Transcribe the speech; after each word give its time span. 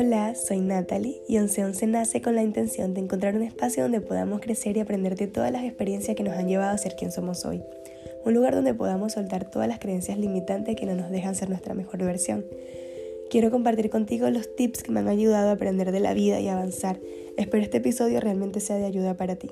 Hola, 0.00 0.36
soy 0.36 0.60
Natalie 0.60 1.22
y 1.26 1.40
1111 1.40 1.88
nace 1.88 2.22
con 2.22 2.36
la 2.36 2.44
intención 2.44 2.94
de 2.94 3.00
encontrar 3.00 3.34
un 3.34 3.42
espacio 3.42 3.82
donde 3.82 4.00
podamos 4.00 4.40
crecer 4.40 4.76
y 4.76 4.80
aprender 4.80 5.16
de 5.16 5.26
todas 5.26 5.50
las 5.50 5.64
experiencias 5.64 6.16
que 6.16 6.22
nos 6.22 6.36
han 6.36 6.46
llevado 6.46 6.72
a 6.72 6.78
ser 6.78 6.94
quien 6.94 7.10
somos 7.10 7.44
hoy. 7.44 7.64
Un 8.24 8.32
lugar 8.32 8.54
donde 8.54 8.74
podamos 8.74 9.14
soltar 9.14 9.50
todas 9.50 9.66
las 9.66 9.80
creencias 9.80 10.16
limitantes 10.16 10.76
que 10.76 10.86
no 10.86 10.94
nos 10.94 11.10
dejan 11.10 11.34
ser 11.34 11.48
nuestra 11.48 11.74
mejor 11.74 11.98
versión. 12.04 12.46
Quiero 13.28 13.50
compartir 13.50 13.90
contigo 13.90 14.30
los 14.30 14.54
tips 14.54 14.84
que 14.84 14.92
me 14.92 15.00
han 15.00 15.08
ayudado 15.08 15.48
a 15.48 15.54
aprender 15.54 15.90
de 15.90 15.98
la 15.98 16.14
vida 16.14 16.38
y 16.38 16.46
avanzar. 16.46 17.00
Espero 17.36 17.64
este 17.64 17.78
episodio 17.78 18.20
realmente 18.20 18.60
sea 18.60 18.76
de 18.76 18.84
ayuda 18.84 19.14
para 19.14 19.34
ti. 19.34 19.50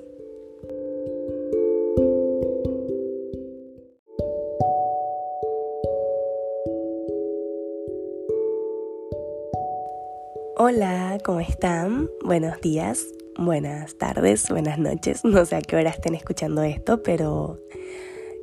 Hola, 10.69 11.17
¿cómo 11.23 11.39
están? 11.39 12.09
Buenos 12.25 12.59
días, 12.59 13.05
buenas 13.37 13.97
tardes, 13.97 14.49
buenas 14.49 14.77
noches. 14.77 15.23
No 15.23 15.45
sé 15.45 15.55
a 15.55 15.61
qué 15.61 15.77
hora 15.77 15.91
estén 15.91 16.13
escuchando 16.13 16.61
esto, 16.61 17.01
pero 17.03 17.57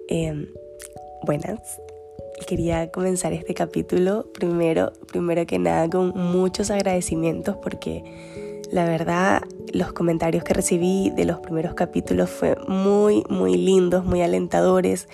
em, 0.09 0.47
buenas. 1.27 1.61
Quería 2.47 2.91
comenzar 2.91 3.35
este 3.35 3.53
capítulo 3.53 4.33
primero, 4.33 4.95
primero 5.07 5.45
que 5.45 5.59
nada 5.59 5.91
con 5.91 6.17
muchos 6.17 6.71
agradecimientos 6.71 7.59
porque 7.59 8.03
la 8.73 8.87
verdad 8.87 9.43
los 9.75 9.93
comentarios 9.93 10.45
que 10.45 10.55
recibí 10.55 11.11
de 11.11 11.27
los 11.27 11.41
primeros 11.41 11.75
capítulos 11.75 12.31
fue 12.31 12.57
muy, 12.67 13.23
muy 13.29 13.59
lindos, 13.59 14.07
muy 14.07 14.23
alentadores, 14.23 15.09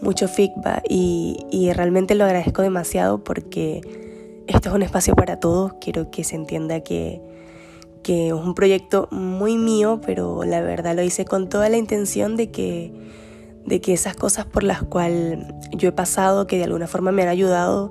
mucho 0.00 0.28
feedback 0.28 0.82
y, 0.88 1.44
y 1.50 1.74
realmente 1.74 2.14
lo 2.14 2.24
agradezco 2.24 2.62
demasiado 2.62 3.22
porque 3.22 4.03
esto 4.46 4.68
es 4.68 4.74
un 4.74 4.82
espacio 4.82 5.14
para 5.14 5.40
todos, 5.40 5.74
quiero 5.80 6.10
que 6.10 6.24
se 6.24 6.36
entienda 6.36 6.80
que, 6.80 7.20
que 8.02 8.28
es 8.28 8.32
un 8.32 8.54
proyecto 8.54 9.08
muy 9.10 9.56
mío, 9.56 10.00
pero 10.04 10.44
la 10.44 10.60
verdad 10.60 10.94
lo 10.94 11.02
hice 11.02 11.24
con 11.24 11.48
toda 11.48 11.68
la 11.68 11.76
intención 11.76 12.36
de 12.36 12.50
que, 12.50 12.92
de 13.64 13.80
que 13.80 13.94
esas 13.94 14.14
cosas 14.14 14.46
por 14.46 14.62
las 14.62 14.82
cuales 14.82 15.38
yo 15.72 15.88
he 15.88 15.92
pasado, 15.92 16.46
que 16.46 16.58
de 16.58 16.64
alguna 16.64 16.86
forma 16.86 17.12
me 17.12 17.22
han 17.22 17.28
ayudado, 17.28 17.90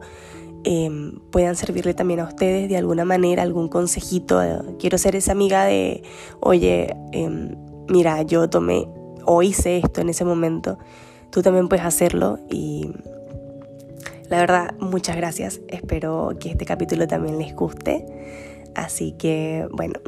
em, 0.64 1.20
puedan 1.32 1.56
servirle 1.56 1.94
también 1.94 2.20
a 2.20 2.26
ustedes 2.26 2.70
de 2.70 2.78
alguna 2.78 3.06
manera, 3.06 3.44
algún 3.44 3.68
consejito. 3.68 4.40
Quiero 4.80 4.98
ser 4.98 5.16
esa 5.16 5.32
amiga 5.32 5.66
de, 5.66 6.04
oye, 6.40 6.96
em, 7.12 7.56
mira, 7.90 8.22
yo 8.22 8.50
tomé 8.50 8.88
o 9.26 9.42
hice 9.42 9.78
esto 9.78 10.02
en 10.02 10.10
ese 10.10 10.26
momento, 10.26 10.78
tú 11.32 11.42
también 11.42 11.68
puedes 11.70 11.86
hacerlo 11.86 12.40
y 12.50 12.92
la 14.34 14.40
verdad, 14.40 14.74
muchas 14.80 15.16
gracias. 15.16 15.62
Espero 15.68 16.32
que 16.40 16.50
este 16.50 16.66
capítulo 16.66 17.08
también 17.08 17.38
les 17.38 17.56
guste. 17.56 18.04
Así 18.74 19.12
que, 19.12 19.68
bueno, 19.72 20.00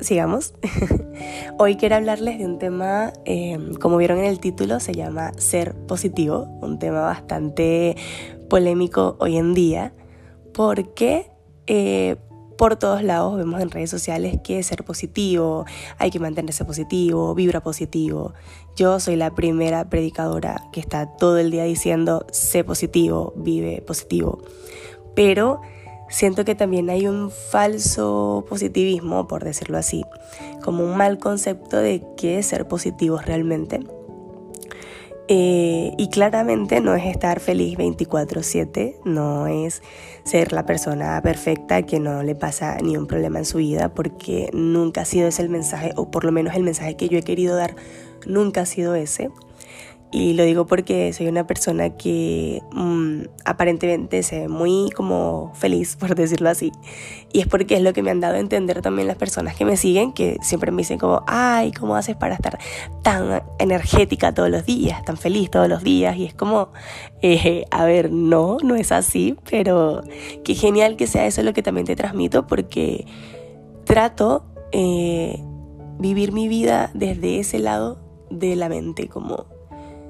sigamos. 0.00 0.54
Hoy 1.58 1.76
quiero 1.76 1.96
hablarles 1.96 2.38
de 2.38 2.46
un 2.46 2.58
tema, 2.58 3.12
eh, 3.26 3.58
como 3.82 3.98
vieron 3.98 4.20
en 4.20 4.24
el 4.24 4.40
título, 4.40 4.80
se 4.80 4.94
llama 4.94 5.32
Ser 5.36 5.74
positivo, 5.74 6.44
un 6.62 6.78
tema 6.78 7.02
bastante 7.02 7.94
polémico 8.48 9.16
hoy 9.20 9.36
en 9.36 9.52
día, 9.52 9.92
porque 10.54 11.30
eh, 11.66 12.16
por 12.56 12.76
todos 12.76 13.02
lados 13.02 13.36
vemos 13.36 13.60
en 13.60 13.70
redes 13.70 13.90
sociales 13.90 14.38
que 14.42 14.62
ser 14.62 14.84
positivo, 14.84 15.64
hay 15.98 16.10
que 16.10 16.20
mantenerse 16.20 16.64
positivo, 16.64 17.34
vibra 17.34 17.60
positivo. 17.60 18.32
Yo 18.76 19.00
soy 19.00 19.16
la 19.16 19.34
primera 19.34 19.88
predicadora 19.88 20.62
que 20.72 20.80
está 20.80 21.06
todo 21.16 21.38
el 21.38 21.50
día 21.50 21.64
diciendo 21.64 22.26
sé 22.30 22.64
positivo, 22.64 23.32
vive 23.36 23.82
positivo. 23.82 24.38
Pero 25.14 25.60
siento 26.08 26.44
que 26.44 26.54
también 26.54 26.90
hay 26.90 27.06
un 27.06 27.30
falso 27.30 28.44
positivismo, 28.48 29.26
por 29.26 29.44
decirlo 29.44 29.78
así, 29.78 30.04
como 30.62 30.84
un 30.84 30.96
mal 30.96 31.18
concepto 31.18 31.78
de 31.78 32.04
qué 32.16 32.42
ser 32.42 32.68
positivo 32.68 33.18
realmente. 33.18 33.80
Eh, 35.26 35.94
y 35.96 36.08
claramente 36.10 36.82
no 36.82 36.94
es 36.94 37.06
estar 37.06 37.40
feliz 37.40 37.78
24/7, 37.78 38.96
no 39.04 39.46
es 39.46 39.82
ser 40.22 40.52
la 40.52 40.66
persona 40.66 41.18
perfecta 41.22 41.82
que 41.82 41.98
no 41.98 42.22
le 42.22 42.34
pasa 42.34 42.76
ni 42.82 42.98
un 42.98 43.06
problema 43.06 43.38
en 43.38 43.46
su 43.46 43.56
vida, 43.58 43.94
porque 43.94 44.50
nunca 44.52 45.00
ha 45.02 45.04
sido 45.06 45.26
ese 45.28 45.40
el 45.40 45.48
mensaje, 45.48 45.92
o 45.96 46.10
por 46.10 46.24
lo 46.24 46.32
menos 46.32 46.54
el 46.54 46.62
mensaje 46.62 46.96
que 46.96 47.08
yo 47.08 47.16
he 47.18 47.22
querido 47.22 47.56
dar, 47.56 47.74
nunca 48.26 48.62
ha 48.62 48.66
sido 48.66 48.94
ese. 48.94 49.30
Y 50.16 50.34
lo 50.34 50.44
digo 50.44 50.64
porque 50.64 51.12
soy 51.12 51.26
una 51.26 51.44
persona 51.44 51.90
que 51.90 52.62
mm, 52.70 53.22
aparentemente 53.44 54.22
se 54.22 54.42
ve 54.42 54.48
muy 54.48 54.90
como 54.94 55.50
feliz, 55.56 55.96
por 56.00 56.14
decirlo 56.14 56.50
así. 56.50 56.70
Y 57.32 57.40
es 57.40 57.48
porque 57.48 57.74
es 57.74 57.82
lo 57.82 57.92
que 57.92 58.04
me 58.04 58.12
han 58.12 58.20
dado 58.20 58.36
a 58.36 58.38
entender 58.38 58.80
también 58.80 59.08
las 59.08 59.16
personas 59.16 59.56
que 59.56 59.64
me 59.64 59.76
siguen, 59.76 60.12
que 60.12 60.38
siempre 60.40 60.70
me 60.70 60.82
dicen 60.82 61.00
como, 61.00 61.24
ay, 61.26 61.72
¿cómo 61.72 61.96
haces 61.96 62.14
para 62.14 62.36
estar 62.36 62.60
tan 63.02 63.42
energética 63.58 64.32
todos 64.32 64.50
los 64.50 64.64
días, 64.64 65.04
tan 65.04 65.16
feliz 65.16 65.50
todos 65.50 65.68
los 65.68 65.82
días? 65.82 66.16
Y 66.16 66.26
es 66.26 66.34
como, 66.34 66.68
eh, 67.20 67.64
a 67.72 67.84
ver, 67.84 68.12
no, 68.12 68.58
no 68.62 68.76
es 68.76 68.92
así, 68.92 69.36
pero 69.50 70.04
qué 70.44 70.54
genial 70.54 70.94
que 70.94 71.08
sea 71.08 71.26
eso 71.26 71.42
lo 71.42 71.52
que 71.52 71.62
también 71.64 71.88
te 71.88 71.96
transmito 71.96 72.46
porque 72.46 73.04
trato 73.82 74.44
eh, 74.70 75.42
vivir 75.98 76.30
mi 76.30 76.46
vida 76.46 76.92
desde 76.94 77.40
ese 77.40 77.58
lado 77.58 77.98
de 78.30 78.54
la 78.54 78.68
mente, 78.68 79.08
como 79.08 79.53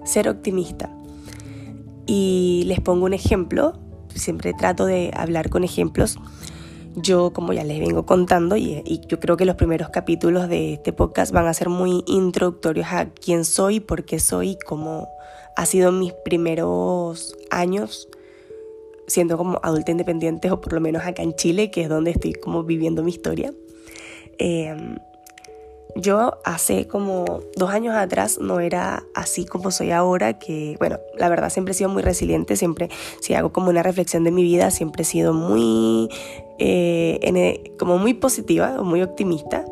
ser 0.05 0.29
optimista. 0.29 0.91
Y 2.07 2.65
les 2.67 2.81
pongo 2.81 3.07
un 3.07 3.15
ejemplo, 3.15 3.79
siempre 4.15 4.53
trato 4.53 4.87
de 4.87 5.11
hablar 5.15 5.51
con 5.51 5.65
ejemplos. 5.65 6.19
Yo, 6.97 7.33
como 7.33 7.53
ya 7.53 7.65
les 7.65 7.81
vengo 7.81 8.07
contando, 8.07 8.57
y, 8.57 9.01
yo 9.09 9.19
creo 9.19 9.37
que 9.37 9.45
los 9.45 9.57
primeros 9.57 9.89
capítulos 9.89 10.49
de 10.49 10.75
este 10.75 10.93
podcast 10.93 11.33
van 11.33 11.47
a 11.47 11.55
ser 11.55 11.69
muy 11.69 12.05
introductorios 12.07 12.87
a 12.93 13.07
quién 13.11 13.45
soy, 13.45 13.81
por 13.81 14.05
qué 14.05 14.21
soy, 14.21 14.57
cómo 14.65 15.09
ha 15.57 15.67
sido 15.67 15.91
mis 15.93 16.13
primeros 16.13 17.37
años 17.51 18.09
siendo 19.07 19.37
como 19.37 19.61
adulta 19.63 19.91
independiente, 19.91 20.51
o 20.51 20.61
por 20.61 20.73
lo 20.73 20.81
menos 20.81 21.05
acá 21.05 21.23
en 21.23 21.35
Chile, 21.35 21.71
que 21.71 21.83
es 21.83 21.89
donde 21.89 22.13
estoy 22.13 22.33
como 22.33 22.65
viviendo 22.65 23.03
mi 23.03 23.11
historia. 23.11 23.53
Eh, 24.39 24.75
yo 25.97 26.39
hace 26.45 26.89
como 26.89 27.41
dos 27.57 27.71
años 27.71 27.95
atrás 27.95 28.39
no 28.41 28.61
era 28.61 29.05
así 29.15 29.45
como 29.45 29.71
soy 29.71 29.91
ahora, 29.91 30.39
que 30.39 30.77
bueno, 30.79 30.99
la 31.17 31.29
verdad 31.29 31.51
siempre 31.51 31.73
he 31.73 31.75
sido 31.75 31.91
muy 31.91 32.03
resiliente, 32.03 32.57
siempre 32.57 32.89
si 33.21 33.35
hago 33.35 33.53
como 33.53 33.71
una 33.71 33.83
reflexión 33.83 34.25
de 34.25 34.33
mi 34.33 34.43
vida, 34.43 34.71
siempre 34.71 35.03
he 35.03 35.05
sido 35.05 35.33
muy, 35.33 36.09
eh, 36.59 37.73
como 37.79 37.99
muy 37.99 38.15
positiva 38.15 38.77
o 38.79 38.85
muy 38.85 39.03
optimista, 39.03 39.65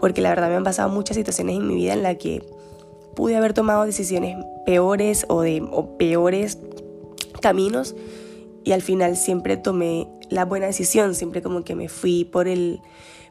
porque 0.00 0.20
la 0.20 0.30
verdad 0.30 0.48
me 0.48 0.56
han 0.56 0.64
pasado 0.64 0.88
muchas 0.88 1.16
situaciones 1.16 1.56
en 1.56 1.68
mi 1.68 1.74
vida 1.74 1.92
en 1.92 2.02
las 2.02 2.16
que 2.16 2.42
pude 3.14 3.36
haber 3.36 3.52
tomado 3.52 3.84
decisiones 3.84 4.36
peores 4.66 5.26
o, 5.28 5.42
de, 5.42 5.62
o 5.70 5.96
peores 5.96 6.58
caminos 7.40 7.94
y 8.64 8.72
al 8.72 8.82
final 8.82 9.16
siempre 9.16 9.56
tomé 9.56 10.08
la 10.30 10.44
buena 10.44 10.66
decisión, 10.66 11.14
siempre 11.14 11.42
como 11.42 11.64
que 11.64 11.74
me 11.74 11.88
fui 11.88 12.24
por 12.24 12.48
el 12.48 12.80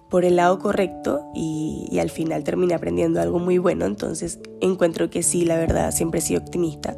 por 0.09 0.25
el 0.25 0.35
lado 0.35 0.59
correcto 0.59 1.25
y, 1.33 1.97
al 1.99 2.09
final 2.09 2.43
terminé 2.43 2.73
aprendiendo 2.73 3.21
algo 3.21 3.39
muy 3.39 3.57
bueno. 3.57 3.85
Entonces 3.85 4.39
encuentro 4.61 5.09
que 5.09 5.23
sí, 5.23 5.45
la 5.45 5.57
verdad, 5.57 5.91
siempre 5.91 6.19
he 6.19 6.23
sido 6.23 6.41
optimista, 6.41 6.95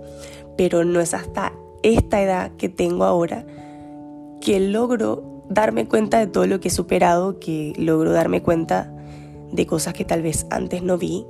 pero 0.58 0.86
no 0.86 1.00
es 1.00 1.14
hasta 1.14 1.54
esta 1.84 2.22
edad 2.22 2.52
que 2.58 2.70
tengo 2.70 3.04
ahora 3.04 3.46
que 4.40 4.60
logro 4.60 5.44
darme 5.50 5.88
cuenta 5.88 6.20
de 6.20 6.28
todo 6.28 6.48
lo 6.48 6.60
que 6.60 6.70
he 6.70 6.72
superado, 6.72 7.40
que 7.40 7.74
logro 7.78 8.12
darme 8.12 8.42
cuenta 8.42 8.94
de 9.52 9.66
cosas 9.66 9.94
que 9.94 10.06
tal 10.06 10.22
vez 10.22 10.46
antes 10.50 10.82
no 10.82 10.98
vi. 10.98 11.26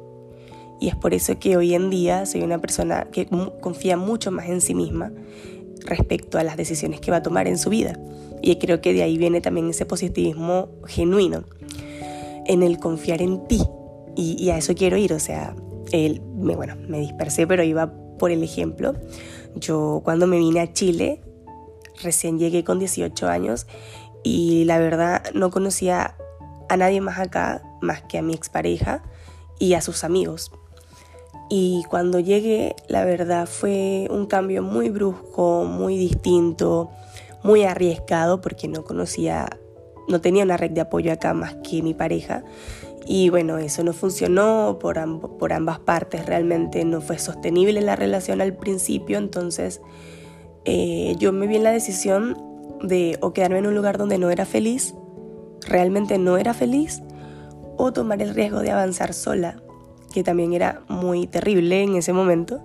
Y 0.80 0.88
es 0.88 0.96
por 0.96 1.14
eso 1.14 1.38
que 1.40 1.58
hoy 1.58 1.76
en 1.76 1.90
día 1.90 2.26
soy 2.26 2.42
una 2.42 2.60
persona 2.60 3.08
que 3.12 3.28
confía 3.60 3.98
mucho 3.98 4.32
más 4.32 4.50
en 4.50 4.62
sí 4.62 4.74
misma 4.74 5.12
respecto 5.86 6.38
a 6.38 6.44
las 6.44 6.58
decisiones 6.58 7.00
que 7.02 7.12
va 7.12 7.18
a 7.18 7.24
tomar 7.24 7.48
en 7.48 7.58
su 7.58 7.70
vida. 7.70 8.00
Y 8.42 8.56
creo 8.58 8.82
que 8.82 8.94
de 8.94 9.04
ahí 9.04 9.18
viene 9.18 9.42
también 9.42 9.70
ese 9.70 9.86
positivismo 9.86 10.70
genuino 10.86 11.44
en 12.46 12.64
el 12.64 12.80
confiar 12.80 13.22
en 13.22 13.48
ti. 13.48 13.62
Y, 14.16 14.50
a 14.50 14.58
eso 14.58 14.76
quiero 14.76 14.98
ir, 14.98 15.14
o 15.14 15.20
sea, 15.20 15.56
él, 15.92 16.22
me, 16.36 16.56
bueno, 16.56 16.76
me 16.88 17.00
dispersé, 17.00 17.48
pero 17.48 17.64
iba 17.64 17.94
por 18.18 18.32
el 18.32 18.44
ejemplo. 18.44 18.94
Yo 19.56 20.02
cuando 20.04 20.28
me 20.28 20.38
vine 20.38 20.60
a 20.60 20.74
Chile, 20.74 21.22
recién 22.04 22.40
llegué 22.40 22.64
con 22.64 22.80
18 22.80 23.28
años 23.28 23.68
y 24.24 24.66
la 24.66 24.80
verdad 24.80 25.24
no 25.34 25.50
conocía 25.50 26.16
a 26.70 26.78
nadie 26.78 27.02
más 27.02 27.20
acá, 27.20 27.64
más 27.82 28.02
que 28.04 28.18
a 28.18 28.22
mi 28.22 28.34
expareja 28.34 29.04
y 29.60 29.74
a 29.74 29.82
sus 29.82 30.04
amigos. 30.04 30.52
Y 31.50 31.84
cuando 31.90 32.20
llegué, 32.20 32.76
la 32.88 33.04
verdad 33.04 33.46
fue 33.46 34.08
un 34.10 34.26
cambio 34.26 34.64
muy 34.64 34.90
brusco, 34.90 35.66
muy 35.66 35.98
distinto, 35.98 36.90
muy 37.44 37.64
arriesgado 37.64 38.42
porque 38.42 38.68
no 38.68 38.84
conocía 38.84 39.50
no 40.08 40.20
tenía 40.20 40.44
una 40.44 40.58
red 40.58 40.72
de 40.72 40.82
apoyo 40.82 41.12
acá 41.14 41.34
más 41.34 41.56
que 41.64 41.82
mi 41.82 41.94
pareja. 41.94 42.44
Y 43.06 43.30
bueno, 43.30 43.58
eso 43.60 43.84
no 43.84 43.94
funcionó 43.94 44.78
por, 44.80 44.98
por 45.38 45.54
ambas 45.54 45.80
partes, 45.80 46.26
realmente 46.26 46.84
no 46.86 47.02
fue 47.02 47.18
sostenible 47.18 47.82
la 47.82 47.96
relación 47.96 48.42
al 48.42 48.56
principio, 48.56 49.18
entonces 49.18 49.82
eh, 50.66 51.16
yo 51.18 51.32
me 51.32 51.48
vi 51.48 51.56
en 51.58 51.64
la 51.64 51.72
decisión 51.72 52.38
de 52.84 53.18
o 53.22 53.32
quedarme 53.32 53.60
en 53.60 53.68
un 53.68 53.76
lugar 53.76 53.98
donde 53.98 54.18
no 54.18 54.30
era 54.32 54.46
feliz 54.46 54.94
realmente 55.68 56.18
no 56.18 56.38
era 56.38 56.54
feliz 56.54 57.02
o 57.78 57.94
tomar 57.94 58.22
el 58.22 58.34
riesgo 58.34 58.60
de 58.60 58.72
avanzar 58.72 59.14
sola, 59.14 59.62
que 60.14 60.24
también 60.24 60.54
era 60.54 60.82
muy 60.88 61.28
terrible 61.28 61.84
en 61.84 61.96
ese 61.96 62.14
momento. 62.14 62.62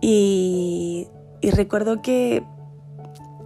Y, 0.00 1.08
recuerdo 1.42 2.02
que 2.02 2.42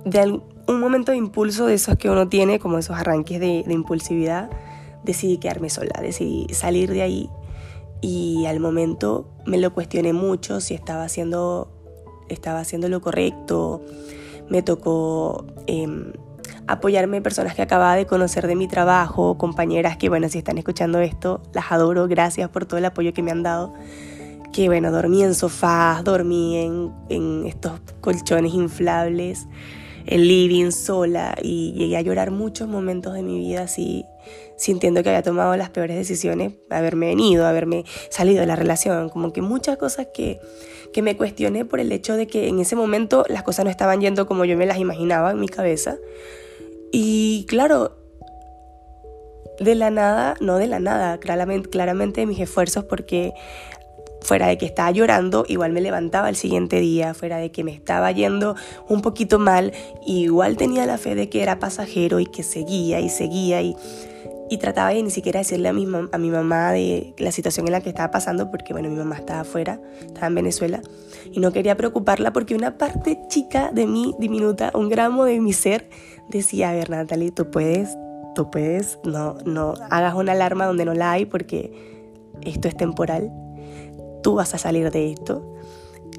de 0.07 0.41
un 0.69 0.81
momento 0.81 1.11
de 1.11 1.19
impulso 1.19 1.67
de 1.67 1.75
esos 1.75 1.97
que 1.97 2.09
uno 2.09 2.29
tiene, 2.29 2.61
como 2.61 2.79
esos 2.79 2.97
arranques 2.97 3.41
de, 3.41 3.65
impulsividad, 3.69 4.49
decidí 5.03 5.39
quedarme 5.39 5.69
sola, 5.69 6.01
decidí 6.01 6.47
salir 6.55 6.93
de 6.93 7.03
ahí 7.03 7.29
y 8.01 8.47
al 8.47 8.61
momento 8.61 9.29
me 9.47 9.59
lo 9.59 9.75
cuestioné 9.75 10.13
mucho 10.13 10.61
si 10.61 10.75
estaba 10.75 11.03
haciendo, 11.03 11.73
estaba 12.29 12.61
haciendo 12.61 12.89
lo 12.89 13.01
correcto. 13.01 13.83
Me 14.49 14.63
tocó 14.63 15.45
eh, 15.67 15.89
apoyarme 16.69 17.21
personas 17.21 17.57
que 17.57 17.63
acababa 17.63 17.97
de 17.97 18.07
conocer 18.07 18.47
de 18.47 18.55
mi 18.55 18.69
trabajo, 18.69 19.37
compañeras 19.39 19.97
que, 19.97 20.09
bueno, 20.09 20.29
si 20.29 20.39
están 20.39 20.57
escuchando 20.57 21.01
esto, 21.01 21.43
las 21.53 21.73
adoro, 21.73 22.07
gracias 22.07 22.49
por 22.51 22.65
todo 22.65 22.79
el 22.79 22.85
apoyo 22.85 23.13
que 23.13 23.23
me 23.23 23.33
han 23.33 23.43
dado. 23.43 23.75
Que, 24.53 24.69
bueno, 24.69 24.93
dormí 24.93 25.25
en 25.25 25.35
sofás, 25.35 26.05
dormí 26.05 26.59
en, 26.59 26.93
en 27.09 27.45
estos 27.47 27.81
colchones 28.01 28.55
inflables, 28.55 29.49
en 30.07 30.27
living 30.27 30.71
sola 30.71 31.37
y 31.43 31.73
llegué 31.73 31.97
a 31.97 32.01
llorar 32.01 32.31
muchos 32.31 32.69
momentos 32.69 33.15
de 33.15 33.23
mi 33.23 33.39
vida 33.39 33.63
así 33.63 34.05
sintiendo 34.57 35.03
que 35.03 35.11
había 35.11 35.23
tomado 35.23 35.57
las 35.57 35.71
peores 35.71 35.97
decisiones, 35.97 36.55
haberme 36.71 37.07
venido, 37.07 37.47
haberme 37.47 37.85
salido 38.09 38.41
de 38.41 38.47
la 38.47 38.57
relación, 38.57 39.11
como 39.11 39.33
que 39.33 39.43
muchas 39.43 39.77
cosas 39.77 40.09
que, 40.13 40.41
que 40.93 41.03
me 41.03 41.17
cuestioné 41.17 41.65
por 41.65 41.79
el 41.79 41.93
hecho 41.93 42.17
de 42.17 42.27
que 42.27 42.49
en 42.49 42.59
ese 42.59 42.75
momento 42.75 43.25
las 43.29 43.43
cosas 43.43 43.65
no 43.65 43.71
estaban 43.71 44.01
yendo 44.01 44.27
como 44.27 44.45
yo 44.45 44.57
me 44.57 44.67
las 44.67 44.79
imaginaba 44.79 45.31
en 45.31 45.41
mi 45.41 45.49
cabeza. 45.49 45.99
Y 46.91 47.45
claro, 47.49 47.97
de 49.61 49.75
la 49.75 49.91
nada, 49.91 50.37
no 50.41 50.57
de 50.57 50.67
la 50.67 50.81
nada, 50.81 51.19
claramente, 51.19 51.69
claramente 51.69 52.21
de 52.21 52.27
mis 52.27 52.41
esfuerzos 52.41 52.85
porque 52.85 53.33
fuera 54.27 54.49
de 54.49 54.59
que 54.59 54.67
estaba 54.67 54.91
llorando, 54.91 55.45
igual 55.49 55.73
me 55.73 55.81
levantaba 55.81 56.29
el 56.29 56.37
siguiente 56.37 56.81
día, 56.81 57.15
fuera 57.15 57.39
de 57.39 57.53
que 57.53 57.63
me 57.63 57.73
estaba 57.73 58.11
yendo 58.11 58.57
un 58.89 59.01
poquito 59.01 59.39
mal, 59.39 59.73
igual 60.05 60.57
tenía 60.57 60.85
la 60.85 60.99
fe 60.99 61.15
de 61.15 61.29
que 61.29 61.43
era 61.43 61.59
pasajero 61.59 62.19
y 62.19 62.27
que 62.27 62.43
seguía 62.43 63.01
y 63.01 63.09
seguía 63.09 63.63
y 63.63 63.77
y 64.49 64.59
trataba 64.59 64.91
de 64.91 65.03
ni 65.03 65.11
siquiera 65.11 65.41
decirle 65.41 65.69
a 65.69 65.73
mi, 65.73 65.87
a 66.13 66.19
mi 66.19 66.31
mamá 66.31 66.71
de 66.73 67.15
la 67.19 67.33
situación 67.33 67.67
en 67.67 67.73
la 67.73 67.81
que 67.81 67.89
estaba 67.89 68.11
pasando, 68.11 68.51
porque 68.51 68.73
bueno, 68.73 68.89
mi 68.89 68.97
mamá 68.97 69.17
estaba 69.17 69.41
afuera, 69.41 69.81
estaba 70.07 70.29
en 70.29 70.35
Venezuela, 70.37 70.81
y 71.33 71.41
no 71.41 71.53
quería 71.53 71.77
preocuparla 71.77 72.33
porque 72.33 72.55
una 72.55 72.79
parte 72.79 73.21
chica 73.29 73.71
de 73.73 73.87
mí, 73.87 74.15
diminuta, 74.19 74.71
un 74.75 74.89
gramo 74.89 75.25
de 75.25 75.41
mi 75.41 75.53
ser, 75.53 75.89
decía, 76.29 76.71
a 76.71 76.75
ver, 76.75 76.91
Natalie, 76.91 77.33
tú 77.33 77.51
puedes, 77.51 77.97
tú 78.35 78.51
puedes, 78.51 78.99
no, 79.05 79.37
no 79.45 79.75
hagas 79.91 80.15
una 80.15 80.33
alarma 80.33 80.67
donde 80.67 80.85
no 80.85 80.95
la 80.95 81.11
hay 81.11 81.27
porque 81.27 81.73
esto 82.43 82.69
es 82.69 82.77
temporal, 82.77 83.33
tú 84.27 84.35
vas 84.35 84.53
a 84.55 84.59
salir 84.59 84.91
de 84.91 85.13
esto. 85.13 85.41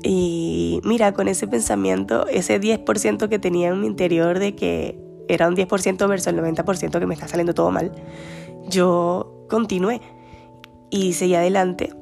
Y 0.02 0.80
mira, 0.86 1.12
con 1.12 1.28
ese 1.28 1.46
pensamiento, 1.46 2.26
ese 2.28 2.58
10% 2.58 3.28
que 3.28 3.38
tenía 3.38 3.68
en 3.68 3.82
mi 3.82 3.88
interior 3.88 4.40
de 4.40 4.56
que 4.56 4.98
era 5.28 5.46
un 5.50 5.58
10% 5.58 6.08
versus 6.08 6.28
el 6.28 6.38
90% 6.38 7.00
que 7.00 7.06
me 7.06 7.14
está 7.14 7.28
saliendo 7.28 7.54
todo 7.54 7.70
mal, 7.70 7.92
yo 8.70 9.44
continué 9.50 10.00
y 10.90 11.12
seguí 11.12 11.36
adelante. 11.36 11.94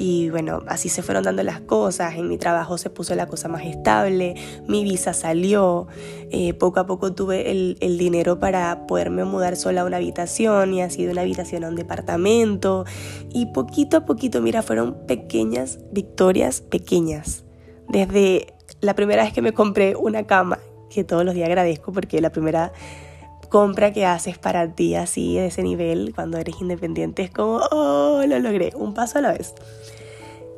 Y 0.00 0.30
bueno, 0.30 0.60
así 0.68 0.88
se 0.88 1.02
fueron 1.02 1.24
dando 1.24 1.42
las 1.42 1.60
cosas, 1.60 2.14
en 2.14 2.28
mi 2.28 2.38
trabajo 2.38 2.78
se 2.78 2.88
puso 2.88 3.16
la 3.16 3.26
cosa 3.26 3.48
más 3.48 3.64
estable, 3.64 4.36
mi 4.68 4.84
visa 4.84 5.12
salió, 5.12 5.88
eh, 6.30 6.54
poco 6.54 6.78
a 6.78 6.86
poco 6.86 7.12
tuve 7.14 7.50
el, 7.50 7.76
el, 7.80 7.98
dinero 7.98 8.38
para 8.38 8.86
poderme 8.86 9.24
mudar 9.24 9.56
sola 9.56 9.80
a 9.80 9.84
una 9.84 9.96
habitación 9.96 10.72
y 10.72 10.82
así 10.82 11.04
de 11.04 11.10
una 11.10 11.22
habitación 11.22 11.64
a 11.64 11.68
un 11.68 11.74
departamento. 11.74 12.84
Y 13.30 13.46
poquito 13.46 13.96
a 13.96 14.04
poquito, 14.04 14.40
mira, 14.40 14.62
fueron 14.62 15.04
pequeñas 15.08 15.80
victorias, 15.90 16.60
pequeñas. 16.60 17.44
Desde 17.88 18.54
la 18.80 18.94
primera 18.94 19.24
vez 19.24 19.32
que 19.32 19.42
me 19.42 19.52
compré 19.52 19.96
una 19.96 20.28
cama 20.28 20.60
que 20.90 21.02
todos 21.02 21.24
los 21.24 21.34
días 21.34 21.48
agradezco 21.48 21.92
porque 21.92 22.20
la 22.20 22.30
primera 22.30 22.72
compra 23.48 23.92
que 23.92 24.06
haces 24.06 24.38
para 24.38 24.74
ti 24.74 24.94
así 24.94 25.36
de 25.36 25.46
ese 25.46 25.62
nivel 25.62 26.12
cuando 26.14 26.38
eres 26.38 26.60
independiente 26.60 27.22
es 27.22 27.30
como, 27.30 27.60
oh, 27.70 28.22
lo 28.26 28.38
logré, 28.38 28.72
un 28.76 28.94
paso 28.94 29.18
a 29.18 29.22
la 29.22 29.32
vez. 29.32 29.54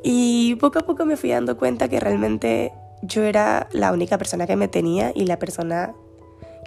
Y 0.03 0.55
poco 0.55 0.79
a 0.79 0.81
poco 0.81 1.05
me 1.05 1.17
fui 1.17 1.29
dando 1.29 1.57
cuenta 1.57 1.87
que 1.87 1.99
realmente 1.99 2.73
yo 3.01 3.23
era 3.23 3.67
la 3.71 3.91
única 3.91 4.17
persona 4.17 4.47
que 4.47 4.55
me 4.55 4.67
tenía 4.67 5.11
y 5.13 5.25
la 5.25 5.37
persona 5.37 5.93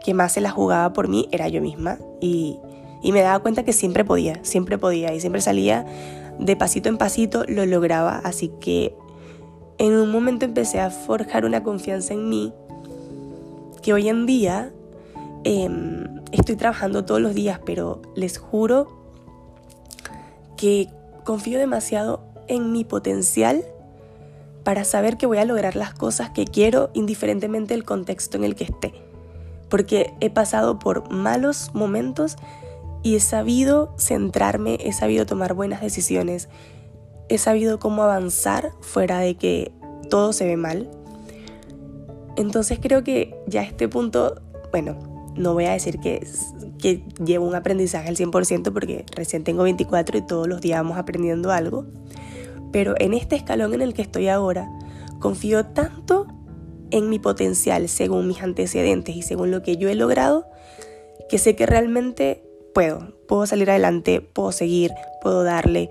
que 0.04 0.14
más 0.14 0.32
se 0.32 0.40
la 0.40 0.50
jugaba 0.50 0.92
por 0.92 1.08
mí 1.08 1.28
era 1.32 1.48
yo 1.48 1.60
misma. 1.60 1.98
Y, 2.20 2.58
y 3.02 3.12
me 3.12 3.22
daba 3.22 3.40
cuenta 3.40 3.64
que 3.64 3.72
siempre 3.72 4.04
podía, 4.04 4.44
siempre 4.44 4.78
podía 4.78 5.12
y 5.14 5.20
siempre 5.20 5.40
salía 5.40 5.84
de 6.38 6.56
pasito 6.56 6.88
en 6.88 6.98
pasito, 6.98 7.44
lo 7.48 7.66
lograba. 7.66 8.18
Así 8.18 8.50
que 8.60 8.94
en 9.78 9.94
un 9.94 10.10
momento 10.10 10.44
empecé 10.44 10.80
a 10.80 10.90
forjar 10.90 11.44
una 11.44 11.62
confianza 11.62 12.14
en 12.14 12.28
mí 12.28 12.52
que 13.82 13.92
hoy 13.92 14.08
en 14.08 14.26
día 14.26 14.72
em, 15.44 16.20
estoy 16.32 16.56
trabajando 16.56 17.04
todos 17.04 17.20
los 17.20 17.34
días, 17.34 17.60
pero 17.64 18.00
les 18.14 18.38
juro 18.38 18.88
que 20.56 20.88
confío 21.24 21.58
demasiado 21.58 22.33
en 22.48 22.72
mi 22.72 22.84
potencial 22.84 23.64
para 24.64 24.84
saber 24.84 25.16
que 25.16 25.26
voy 25.26 25.38
a 25.38 25.44
lograr 25.44 25.76
las 25.76 25.94
cosas 25.94 26.30
que 26.30 26.46
quiero 26.46 26.90
indiferentemente 26.94 27.74
del 27.74 27.84
contexto 27.84 28.36
en 28.36 28.44
el 28.44 28.54
que 28.54 28.64
esté. 28.64 28.94
Porque 29.68 30.12
he 30.20 30.30
pasado 30.30 30.78
por 30.78 31.10
malos 31.10 31.70
momentos 31.74 32.36
y 33.02 33.16
he 33.16 33.20
sabido 33.20 33.94
centrarme, 33.98 34.78
he 34.80 34.92
sabido 34.92 35.26
tomar 35.26 35.54
buenas 35.54 35.82
decisiones, 35.82 36.48
he 37.28 37.38
sabido 37.38 37.78
cómo 37.78 38.02
avanzar 38.02 38.72
fuera 38.80 39.18
de 39.18 39.36
que 39.36 39.72
todo 40.08 40.32
se 40.32 40.46
ve 40.46 40.56
mal, 40.56 40.90
entonces 42.36 42.78
creo 42.80 43.04
que 43.04 43.34
ya 43.46 43.60
a 43.60 43.64
este 43.64 43.88
punto, 43.88 44.40
bueno, 44.72 44.96
no 45.36 45.54
voy 45.54 45.66
a 45.66 45.72
decir 45.72 46.00
que, 46.00 46.26
que 46.78 47.04
llevo 47.24 47.46
un 47.46 47.54
aprendizaje 47.54 48.08
al 48.08 48.16
100% 48.16 48.72
porque 48.72 49.04
recién 49.14 49.44
tengo 49.44 49.62
24 49.62 50.18
y 50.18 50.22
todos 50.22 50.48
los 50.48 50.60
días 50.60 50.80
vamos 50.80 50.98
aprendiendo 50.98 51.50
algo, 51.52 51.86
pero 52.74 52.96
en 52.98 53.14
este 53.14 53.36
escalón 53.36 53.72
en 53.72 53.82
el 53.82 53.94
que 53.94 54.02
estoy 54.02 54.26
ahora, 54.26 54.68
confío 55.20 55.64
tanto 55.64 56.26
en 56.90 57.08
mi 57.08 57.20
potencial 57.20 57.88
según 57.88 58.26
mis 58.26 58.42
antecedentes 58.42 59.14
y 59.14 59.22
según 59.22 59.52
lo 59.52 59.62
que 59.62 59.76
yo 59.76 59.88
he 59.88 59.94
logrado, 59.94 60.44
que 61.28 61.38
sé 61.38 61.54
que 61.54 61.66
realmente 61.66 62.42
puedo, 62.74 63.14
puedo 63.28 63.46
salir 63.46 63.70
adelante, 63.70 64.20
puedo 64.20 64.50
seguir, 64.50 64.90
puedo 65.22 65.44
darle. 65.44 65.88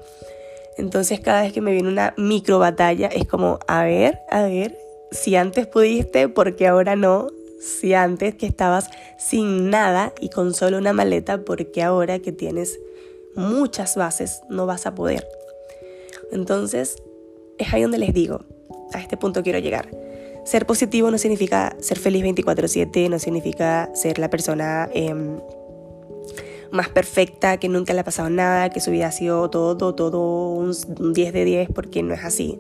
Entonces 0.78 1.22
cada 1.22 1.44
vez 1.44 1.54
que 1.54 1.62
me 1.62 1.72
viene 1.72 1.88
una 1.88 2.14
micro 2.18 2.60
batalla 2.60 3.08
es 3.08 3.30
como, 3.30 3.60
a 3.66 3.86
ver, 3.86 4.20
a 4.30 4.44
ver, 4.44 4.78
si 5.10 5.38
antes 5.38 5.68
pudiste, 5.68 6.28
¿por 6.28 6.58
qué 6.58 6.68
ahora 6.68 6.98
no? 6.98 7.30
Si 7.62 7.94
antes 7.94 8.36
que 8.36 8.46
estabas 8.46 8.90
sin 9.18 9.70
nada 9.70 10.12
y 10.20 10.28
con 10.28 10.54
solo 10.54 10.80
una 10.80 10.92
maleta, 10.92 11.46
¿por 11.46 11.72
qué 11.72 11.82
ahora 11.82 12.20
que 12.20 12.34
tienes 12.34 12.78
muchas 13.36 13.96
bases 13.96 14.42
no 14.50 14.66
vas 14.66 14.86
a 14.86 14.96
poder? 14.96 15.26
Entonces, 16.34 16.96
es 17.58 17.74
ahí 17.74 17.84
donde 17.84 18.00
les 18.00 18.14
digo, 18.14 18.42
a 18.92 19.00
este 19.00 19.18
punto 19.18 19.44
quiero 19.44 19.60
llegar. 19.60 19.90
Ser 20.44 20.66
positivo 20.66 21.10
no 21.10 21.18
significa 21.18 21.76
ser 21.80 22.00
feliz 22.00 22.24
24/7, 22.24 23.10
no 23.10 23.20
significa 23.20 23.90
ser 23.94 24.20
la 24.20 24.30
persona 24.30 24.90
em, 24.94 25.40
más 26.72 26.90
perfecta, 26.90 27.58
que 27.58 27.70
nunca 27.70 27.94
le 27.94 28.02
ha 28.02 28.04
pasado 28.04 28.30
nada, 28.30 28.70
que 28.70 28.82
su 28.82 28.92
vida 28.92 29.08
ha 29.08 29.12
sido 29.12 29.50
todo, 29.50 29.96
todo 29.96 30.52
un 30.52 30.74
10 31.14 31.34
de 31.34 31.46
10, 31.46 31.70
porque 31.74 32.04
no 32.04 32.14
es 32.14 32.24
así. 32.26 32.60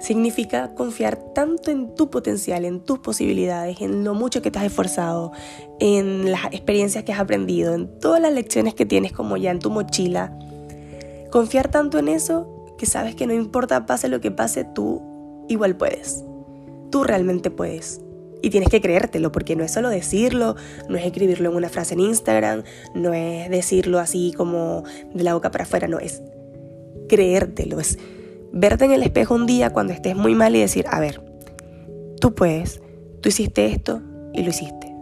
Significa 0.00 0.74
confiar 0.74 1.16
tanto 1.16 1.70
en 1.70 1.94
tu 1.94 2.10
potencial, 2.10 2.64
en 2.66 2.80
tus 2.80 2.98
posibilidades, 2.98 3.80
en 3.80 4.04
lo 4.04 4.12
mucho 4.12 4.42
que 4.42 4.50
te 4.50 4.58
has 4.58 4.66
esforzado, 4.66 5.32
en 5.80 6.30
las 6.30 6.44
experiencias 6.46 7.04
que 7.04 7.12
has 7.12 7.20
aprendido, 7.20 7.74
en 7.74 7.98
todas 8.00 8.20
las 8.20 8.32
lecciones 8.32 8.74
que 8.74 8.84
tienes 8.84 9.12
como 9.12 9.38
ya 9.38 9.50
en 9.50 9.60
tu 9.60 9.70
mochila. 9.70 10.36
Confiar 11.30 11.70
tanto 11.70 11.98
en 11.98 12.08
eso 12.08 12.55
que 12.78 12.86
sabes 12.86 13.14
que 13.14 13.26
no 13.26 13.32
importa 13.32 13.86
pase 13.86 14.08
lo 14.08 14.20
que 14.20 14.30
pase, 14.30 14.64
tú 14.64 15.02
igual 15.48 15.76
puedes. 15.76 16.24
Tú 16.90 17.04
realmente 17.04 17.50
puedes. 17.50 18.00
Y 18.42 18.50
tienes 18.50 18.68
que 18.68 18.80
creértelo, 18.80 19.32
porque 19.32 19.56
no 19.56 19.64
es 19.64 19.72
solo 19.72 19.88
decirlo, 19.88 20.56
no 20.88 20.96
es 20.96 21.04
escribirlo 21.04 21.50
en 21.50 21.56
una 21.56 21.68
frase 21.68 21.94
en 21.94 22.00
Instagram, 22.00 22.62
no 22.94 23.14
es 23.14 23.50
decirlo 23.50 23.98
así 23.98 24.32
como 24.36 24.84
de 25.14 25.24
la 25.24 25.34
boca 25.34 25.50
para 25.50 25.64
afuera, 25.64 25.88
no, 25.88 25.98
es 25.98 26.22
creértelo, 27.08 27.80
es 27.80 27.98
verte 28.52 28.84
en 28.84 28.92
el 28.92 29.02
espejo 29.02 29.34
un 29.34 29.46
día 29.46 29.70
cuando 29.70 29.92
estés 29.92 30.16
muy 30.16 30.34
mal 30.34 30.54
y 30.54 30.60
decir, 30.60 30.84
a 30.90 31.00
ver, 31.00 31.22
tú 32.20 32.34
puedes, 32.34 32.80
tú 33.20 33.30
hiciste 33.30 33.66
esto 33.66 34.02
y 34.32 34.42
lo 34.42 34.50
hiciste. 34.50 34.94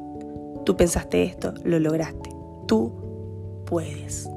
Tú 0.65 0.77
pensaste 0.77 1.23
esto, 1.25 1.53
lo 1.63 1.79
lograste. 1.79 2.31
Tú 2.67 3.63
puedes. 3.67 4.29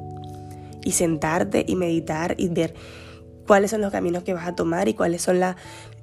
Y 0.83 0.91
sentarte 0.91 1.63
y 1.67 1.75
meditar 1.75 2.35
y 2.37 2.49
ver 2.49 2.73
cuáles 3.47 3.71
son 3.71 3.81
los 3.81 3.91
caminos 3.91 4.23
que 4.23 4.33
vas 4.33 4.47
a 4.47 4.55
tomar 4.55 4.87
y 4.87 4.93
cuáles 4.93 5.21
son 5.21 5.39
las, 5.39 5.55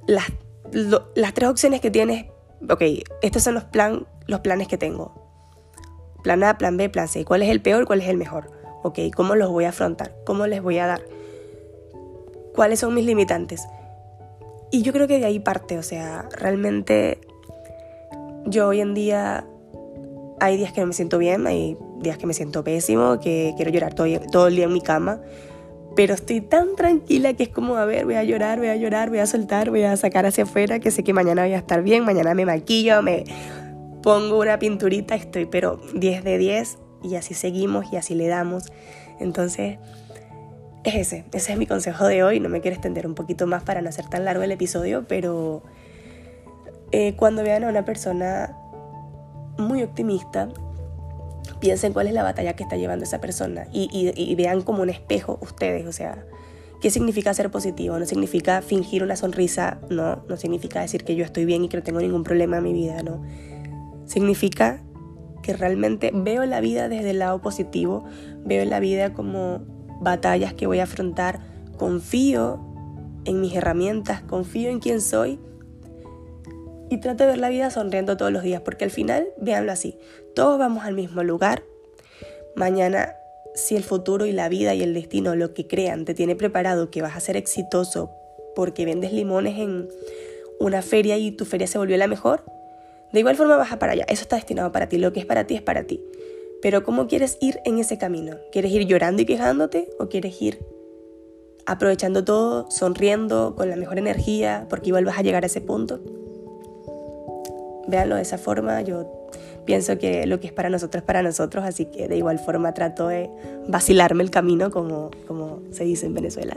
las 0.07 1.35
tres 1.35 1.49
opciones 1.49 1.81
que 1.81 1.91
tienes. 1.91 2.27
Ok, 2.69 2.83
estos 3.23 3.43
son 3.43 3.55
los, 3.55 3.65
plan, 3.65 4.07
los 4.27 4.41
planes 4.41 4.67
que 4.67 4.79
tengo. 4.79 5.23
Plan 6.23 6.43
A, 6.43 6.57
plan 6.57 6.77
B, 6.77 6.89
plan 6.89 7.07
C. 7.07 7.25
¿Cuál 7.25 7.43
es 7.43 7.51
el 7.51 7.61
peor? 7.61 7.87
¿Cuál 7.87 8.01
es 8.01 8.09
el 8.09 8.17
mejor? 8.17 8.51
Ok, 8.83 8.99
¿cómo 9.15 9.35
los 9.35 9.51
voy 9.51 9.65
a 9.65 9.69
afrontar? 9.69 10.17
¿Cómo 10.25 10.47
les 10.47 10.63
voy 10.63 10.79
a 10.79 10.87
dar? 10.87 11.03
¿Cuáles 12.55 12.81
son 12.81 12.95
mis 12.95 13.05
limitantes? 13.05 13.63
Y 14.71 14.83
yo 14.83 14.93
creo 14.93 15.07
que 15.07 15.19
de 15.19 15.27
ahí 15.27 15.39
parte, 15.39 15.79
o 15.79 15.83
sea, 15.83 16.29
realmente 16.37 17.21
yo 18.47 18.69
hoy 18.69 18.81
en 18.81 18.95
día 18.95 19.47
hay 20.41 20.57
días 20.57 20.73
que 20.73 20.81
no 20.81 20.89
me 20.89 20.93
siento 20.93 21.19
bien, 21.19 21.47
hay 21.47 21.77
días 22.01 22.19
que 22.19 22.27
me 22.27 22.35
siento 22.35 22.65
pésimo, 22.65 23.21
que 23.21 23.55
quiero 23.57 23.71
llorar 23.71 23.95
todo, 23.95 24.09
todo 24.33 24.49
el 24.49 24.57
día 24.57 24.65
en 24.65 24.73
mi 24.73 24.81
cama, 24.81 25.21
pero 25.97 26.15
estoy 26.15 26.41
tan 26.41 26.77
tranquila 26.77 27.35
que 27.35 27.45
es 27.45 27.49
como, 27.49 27.77
a 27.77 27.85
ver, 27.85 28.05
voy 28.05 28.15
a 28.15 28.25
llorar, 28.25 28.59
voy 28.59 28.69
a 28.69 28.77
llorar, 28.77 29.11
voy 29.11 29.19
a 29.19 29.27
soltar, 29.27 29.71
voy 29.71 29.83
a 29.85 29.97
sacar 29.97 30.27
hacia 30.27 30.45
afuera, 30.45 30.81
que 30.81 30.91
sé 30.91 31.05
que 31.05 31.13
mañana 31.13 31.43
voy 31.43 31.55
a 31.55 31.59
estar 31.59 31.83
bien, 31.83 32.05
mañana 32.05 32.35
me 32.35 32.45
maquillo, 32.45 33.03
me 33.03 33.25
pongo 34.03 34.41
una 34.41 34.59
pinturita, 34.59 35.15
estoy 35.15 35.47
pero 35.47 35.81
10 35.95 36.25
de 36.25 36.39
10 36.39 36.79
y 37.03 37.17
así 37.17 37.35
seguimos 37.35 37.93
y 37.93 37.97
así 37.97 38.15
le 38.15 38.27
damos. 38.27 38.65
Entonces, 39.21 39.79
es 40.85 40.95
ese, 40.95 41.25
ese 41.33 41.53
es 41.53 41.59
mi 41.59 41.67
consejo 41.67 42.07
de 42.07 42.23
hoy, 42.23 42.41
no 42.41 42.49
me 42.49 42.61
quiero 42.61 42.75
extender 42.75 43.07
un 43.07 43.15
poquito 43.15 43.47
más 43.47 43.63
para 43.63 43.81
no 43.81 43.89
hacer 43.89 44.09
tan 44.09 44.25
largo 44.25 44.43
el 44.43 44.53
episodio, 44.53 45.05
pero 45.07 45.63
eh, 46.93 47.15
cuando 47.17 47.43
vean 47.43 47.65
a 47.65 47.69
una 47.69 47.85
persona 47.85 48.57
muy 49.59 49.83
optimista, 49.83 50.49
piensen 51.61 51.93
cuál 51.93 52.07
es 52.07 52.13
la 52.13 52.23
batalla 52.23 52.55
que 52.55 52.63
está 52.63 52.77
llevando 52.77 53.05
esa 53.05 53.21
persona 53.21 53.67
y, 53.73 54.35
vean 54.35 54.63
como 54.63 54.83
un 54.83 54.91
espejo 54.91 55.39
ustedes, 55.43 55.87
o 55.87 55.93
sea, 55.93 56.25
¿qué 56.81 56.91
significa 56.91 57.33
ser 57.35 57.51
positivo? 57.51 57.99
No 57.99 58.07
significa 58.07 58.63
fingir 58.63 59.03
una 59.03 59.17
sonrisa, 59.17 59.79
no, 59.91 60.25
no 60.29 60.37
significa 60.37 60.81
decir 60.81 61.05
que 61.05 61.17
yo 61.17 61.25
estoy 61.25 61.45
bien 61.45 61.65
y 61.65 61.69
que 61.69 61.77
no 61.77 61.83
tengo 61.83 62.01
ningún 62.01 62.25
problema 62.25 62.59
en 62.59 62.65
mi 62.65 62.73
vida, 62.73 63.03
no. 63.03 63.23
Significa 64.07 64.83
que 65.43 65.53
realmente 65.53 66.11
veo 66.15 66.45
la 66.47 66.61
vida 66.61 66.89
desde 66.89 67.11
el 67.11 67.19
lado 67.19 67.41
positivo, 67.41 68.05
veo 68.45 68.65
la 68.65 68.81
vida 68.81 69.13
como 69.13 69.63
batallas 70.01 70.55
que 70.55 70.67
voy 70.67 70.81
a 70.81 70.85
afrontar, 70.85 71.41
confío 71.77 72.61
en 73.25 73.41
mis 73.41 73.55
herramientas, 73.55 74.23
confío 74.23 74.71
en 74.71 74.81
quién 74.81 75.01
soy 75.01 75.39
y 76.95 76.99
trato 76.99 77.25
de 77.25 77.31
ver 77.31 77.39
la 77.39 77.49
vida 77.49 77.71
sonriendo 77.71 78.17
todos 78.17 78.33
los 78.33 78.43
días, 78.43 78.61
porque 78.63 78.85
al 78.85 78.91
final, 78.91 79.29
véanlo 79.37 79.73
así, 79.73 79.99
todos 80.35 80.59
vamos 80.59 80.85
al 80.85 80.95
mismo 80.95 81.23
lugar. 81.23 81.63
Mañana, 82.57 83.17
si 83.55 83.77
el 83.77 83.83
futuro 83.83 84.27
y 84.27 84.33
la 84.33 84.49
vida 84.49 84.75
y 84.75 84.83
el 84.83 84.95
destino, 84.95 85.35
lo 85.35 85.55
que 85.55 85.67
crean, 85.67 86.05
te 86.05 86.15
tiene 86.15 86.37
preparado 86.37 86.91
que 86.91 87.03
vas 87.03 87.17
a 87.17 87.21
ser 87.21 87.37
exitoso 87.37 88.11
porque 88.55 88.85
vendes 88.85 89.13
limones 89.13 89.59
en 89.59 89.89
una 90.61 90.83
feria 90.83 91.19
y 91.19 91.33
tu 91.33 91.45
feria 91.45 91.67
se 91.67 91.79
volvió 91.79 91.97
la 91.97 92.07
mejor, 92.07 92.45
de 93.13 93.21
igual 93.21 93.37
forma 93.37 93.57
vas 93.57 93.73
a 93.73 93.79
para 93.79 93.93
allá. 93.93 94.05
Eso 94.09 94.23
está 94.23 94.37
destinado 94.37 94.73
para 94.73 94.89
ti. 94.89 94.99
Lo 94.99 95.13
que 95.13 95.21
es 95.21 95.27
para 95.27 95.47
ti 95.47 95.55
es 95.55 95.63
para 95.63 95.85
ti. 95.85 96.03
Pero 96.63 96.83
¿cómo 96.83 97.07
quieres 97.07 97.39
ir 97.41 97.61
en 97.65 97.79
ese 97.79 97.99
camino? 97.99 98.39
¿Quieres 98.51 98.73
ir 98.73 98.87
llorando 98.87 99.23
y 99.23 99.25
quejándote 99.25 99.91
o 99.99 100.09
quieres 100.09 100.41
ir 100.41 100.59
aprovechando 101.67 102.25
todo, 102.25 102.71
sonriendo, 102.71 103.55
con 103.57 103.71
la 103.71 103.77
mejor 103.77 103.99
energía, 103.99 104.67
porque 104.69 104.89
igual 104.89 105.05
vas 105.05 105.19
a 105.19 105.23
llegar 105.23 105.45
a 105.45 105.47
ese 105.47 105.61
punto? 105.61 106.01
Véanlo 107.87 108.17
de 108.17 108.23
esa 108.23 108.39
forma, 108.39 108.81
yo 108.83 109.29
pienso 109.65 109.99
que 109.99 110.27
lo 110.27 110.41
que 110.41 110.47
es 110.47 110.53
para 110.53 110.71
nosotros 110.71 111.03
es 111.03 111.07
para 111.07 111.23
nosotros, 111.23 111.65
así 111.65 111.87
que 111.87 112.09
de 112.09 112.17
igual 112.17 112.39
forma 112.39 112.75
trato 112.75 113.09
de 113.09 113.31
vacilarme 113.69 114.23
el 114.23 114.31
camino, 114.31 114.71
como, 114.71 115.11
como 115.27 115.61
se 115.71 115.85
dice 115.85 116.07
en 116.07 116.15
Venezuela. 116.15 116.57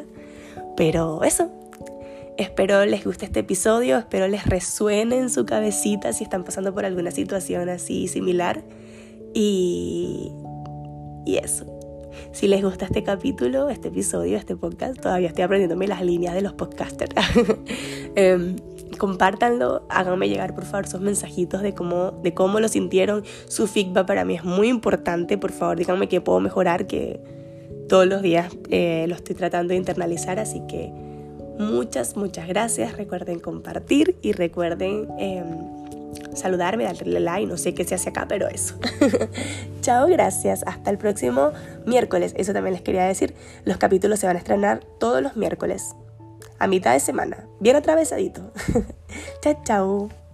Pero 0.75 1.23
eso, 1.23 1.49
espero 2.37 2.85
les 2.85 3.03
guste 3.03 3.25
este 3.25 3.41
episodio, 3.41 3.97
espero 3.97 4.27
les 4.27 4.45
resuene 4.45 5.17
en 5.17 5.29
su 5.29 5.45
cabecita 5.45 6.13
si 6.13 6.23
están 6.23 6.43
pasando 6.43 6.73
por 6.73 6.85
alguna 6.85 7.11
situación 7.11 7.69
así 7.69 8.07
similar. 8.07 8.61
Y, 9.33 10.31
y 11.25 11.37
eso. 11.37 11.76
Si 12.31 12.47
les 12.47 12.63
gusta 12.63 12.85
este 12.85 13.03
capítulo, 13.03 13.69
este 13.69 13.89
episodio, 13.89 14.37
este 14.37 14.55
podcast, 14.55 14.99
todavía 14.99 15.27
estoy 15.27 15.43
aprendiéndome 15.43 15.87
las 15.87 16.01
líneas 16.01 16.33
de 16.33 16.41
los 16.41 16.53
podcasters. 16.53 17.15
eh, 18.15 18.55
compártanlo, 18.97 19.85
háganme 19.89 20.27
llegar 20.27 20.55
por 20.55 20.65
favor 20.65 20.87
sus 20.87 21.01
mensajitos 21.01 21.61
de 21.61 21.73
cómo, 21.73 22.11
de 22.23 22.33
cómo 22.33 22.59
lo 22.59 22.67
sintieron. 22.67 23.23
Su 23.47 23.67
feedback 23.67 24.07
para 24.07 24.25
mí 24.25 24.35
es 24.35 24.43
muy 24.43 24.67
importante, 24.67 25.37
por 25.37 25.51
favor 25.51 25.77
díganme 25.77 26.07
qué 26.07 26.21
puedo 26.21 26.39
mejorar, 26.39 26.87
que 26.87 27.19
todos 27.87 28.05
los 28.05 28.21
días 28.21 28.51
eh, 28.69 29.05
lo 29.07 29.15
estoy 29.15 29.35
tratando 29.35 29.71
de 29.71 29.77
internalizar, 29.77 30.39
así 30.39 30.61
que 30.67 30.91
muchas, 31.59 32.15
muchas 32.15 32.47
gracias. 32.47 32.97
Recuerden 32.97 33.39
compartir 33.39 34.17
y 34.21 34.33
recuerden 34.33 35.07
em, 35.17 35.76
saludarme, 36.33 36.83
darle 36.83 37.19
like, 37.19 37.47
no 37.47 37.57
sé 37.57 37.73
qué 37.73 37.83
se 37.83 37.95
hace 37.95 38.09
acá, 38.09 38.25
pero 38.27 38.47
eso. 38.47 38.75
Chao, 39.81 40.07
gracias. 40.07 40.63
Hasta 40.65 40.89
el 40.89 40.97
próximo 40.97 41.51
miércoles. 41.85 42.33
Eso 42.37 42.53
también 42.53 42.73
les 42.73 42.81
quería 42.81 43.05
decir. 43.05 43.35
Los 43.65 43.77
capítulos 43.77 44.19
se 44.19 44.27
van 44.27 44.35
a 44.35 44.39
estrenar 44.39 44.81
todos 44.99 45.21
los 45.21 45.35
miércoles 45.35 45.95
a 46.59 46.67
mitad 46.67 46.93
de 46.93 46.99
semana, 46.99 47.45
bien 47.59 47.75
atravesadito. 47.75 48.51
chao, 49.41 49.61
chao. 49.63 50.26